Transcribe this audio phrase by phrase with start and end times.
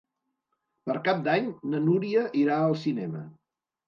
[0.89, 3.23] Per Cap d'Any na Núria irà al cinema.